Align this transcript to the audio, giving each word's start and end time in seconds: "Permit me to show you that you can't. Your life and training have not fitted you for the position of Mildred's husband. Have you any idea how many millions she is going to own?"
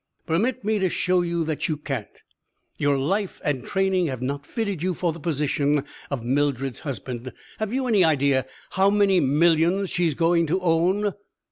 "Permit 0.25 0.65
me 0.65 0.79
to 0.79 0.89
show 0.89 1.21
you 1.21 1.43
that 1.43 1.67
you 1.67 1.77
can't. 1.77 2.23
Your 2.75 2.97
life 2.97 3.39
and 3.45 3.63
training 3.63 4.07
have 4.07 4.19
not 4.19 4.47
fitted 4.47 4.81
you 4.81 4.95
for 4.95 5.13
the 5.13 5.19
position 5.19 5.83
of 6.09 6.25
Mildred's 6.25 6.79
husband. 6.79 7.31
Have 7.59 7.71
you 7.71 7.85
any 7.85 8.03
idea 8.03 8.47
how 8.71 8.89
many 8.89 9.19
millions 9.19 9.91
she 9.91 10.07
is 10.07 10.15
going 10.15 10.47
to 10.47 10.59
own?" 10.61 11.13